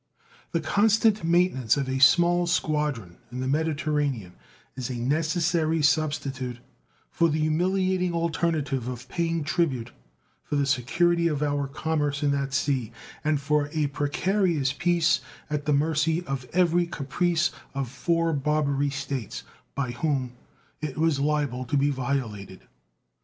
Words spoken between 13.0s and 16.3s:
and for a precarious peace, at the mercy